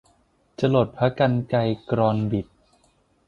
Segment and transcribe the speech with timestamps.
[0.59, 2.47] จรดพระกรรไกรกรรบิด